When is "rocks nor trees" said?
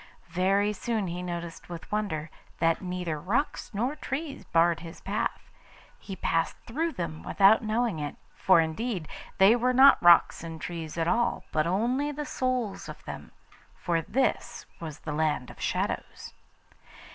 3.19-4.43